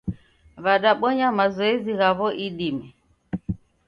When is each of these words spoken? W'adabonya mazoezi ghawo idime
W'adabonya 0.63 1.27
mazoezi 1.37 1.91
ghawo 1.99 2.27
idime 2.45 2.87